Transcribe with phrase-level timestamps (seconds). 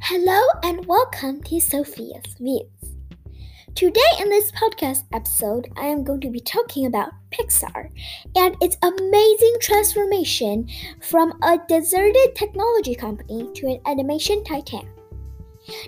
[0.00, 2.62] Hello and welcome to Sophia's Views.
[3.74, 7.90] Today, in this podcast episode, I am going to be talking about Pixar
[8.36, 10.66] and its amazing transformation
[11.02, 14.88] from a deserted technology company to an animation titan.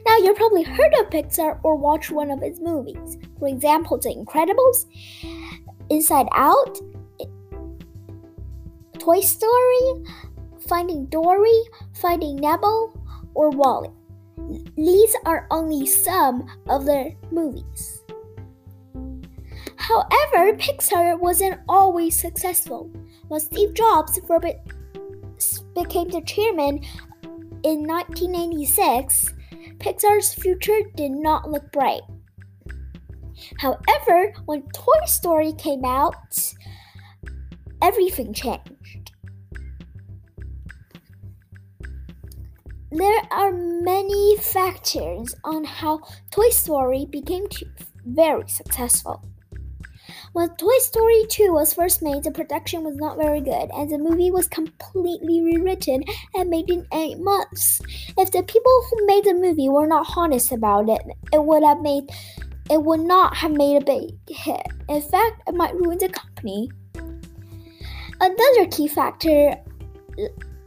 [0.06, 4.10] Now, you've probably heard of Pixar or watched one of its movies, for example, The
[4.10, 4.84] Incredibles,
[5.88, 6.78] Inside Out,
[8.98, 10.04] Toy Story,
[10.68, 11.62] Finding Dory,
[11.94, 12.92] Finding Nemo,
[13.34, 13.90] or WALL-E.
[14.76, 18.02] These are only some of their movies.
[19.76, 22.90] However, Pixar wasn't always successful.
[23.28, 26.80] When Steve Jobs became the chairman
[27.62, 29.32] in 1986,
[29.78, 32.02] Pixar's future did not look bright.
[33.58, 36.54] However, when Toy Story came out,
[37.82, 39.03] everything changed.
[42.94, 47.48] There are many factors on how Toy Story became
[48.06, 49.20] very successful.
[50.32, 53.98] When Toy Story 2 was first made, the production was not very good, and the
[53.98, 56.04] movie was completely rewritten
[56.36, 57.80] and made in eight months.
[58.16, 61.80] If the people who made the movie were not honest about it, it would have
[61.80, 62.04] made
[62.70, 64.68] it would not have made a big hit.
[64.88, 66.70] In fact, it might ruin the company.
[68.20, 69.56] Another key factor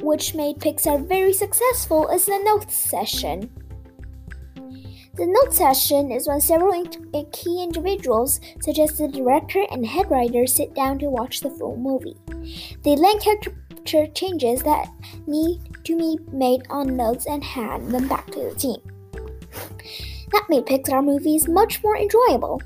[0.02, 3.50] which made Pixar very successful is the note session.
[5.16, 10.12] The note session is when several in- key individuals, such as the director and head
[10.12, 12.18] writer, sit down to watch the full movie.
[12.84, 14.92] They then capture changes that
[15.26, 18.78] need to be made on notes and hand them back to the team.
[20.32, 22.62] That made Pixar movies much more enjoyable.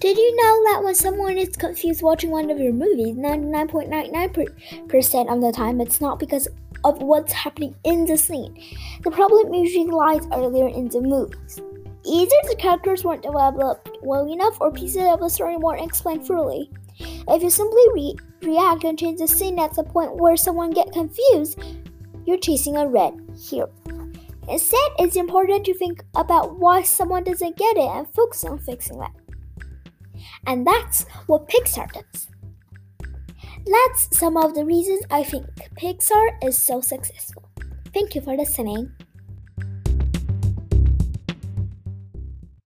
[0.00, 5.40] Did you know that when someone is confused watching one of your movies, 99.99% of
[5.40, 6.46] the time it's not because
[6.84, 8.62] of what's happening in the scene?
[9.02, 11.58] The problem usually lies earlier in the movies.
[12.06, 16.70] Either the characters weren't developed well enough or pieces of the story weren't explained fully.
[17.00, 20.92] If you simply re- react and change the scene at the point where someone gets
[20.92, 21.58] confused,
[22.24, 23.14] you're chasing a red
[23.50, 24.16] herring.
[24.48, 29.00] Instead, it's important to think about why someone doesn't get it and focus on fixing
[29.00, 29.10] that.
[30.46, 32.28] And that's what Pixar does.
[33.66, 37.48] That's some of the reasons I think Pixar is so successful.
[37.92, 38.92] Thank you for listening.